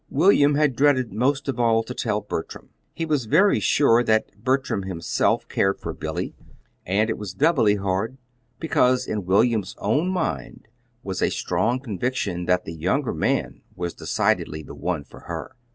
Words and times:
William 0.09 0.55
had 0.55 0.75
dreaded 0.75 1.13
most 1.13 1.47
of 1.47 1.59
all 1.59 1.83
to 1.83 1.93
tell 1.93 2.21
Bertram. 2.21 2.69
He 2.91 3.05
was 3.05 3.25
very 3.25 3.59
sure 3.59 4.01
that 4.03 4.33
Bertram 4.35 4.81
himself 4.81 5.47
cared 5.47 5.79
for 5.79 5.93
Billy; 5.93 6.33
and 6.87 7.07
it 7.07 7.19
was 7.19 7.35
doubly 7.35 7.75
hard 7.75 8.17
because 8.59 9.05
in 9.05 9.25
William's 9.27 9.75
own 9.77 10.09
mind 10.09 10.67
was 11.03 11.21
a 11.21 11.29
strong 11.29 11.79
conviction 11.79 12.45
that 12.45 12.65
the 12.65 12.73
younger 12.73 13.13
man 13.13 13.61
was 13.75 13.93
decidedly 13.93 14.63
the 14.63 14.73
one 14.73 15.03
for 15.03 15.19
her. 15.29 15.51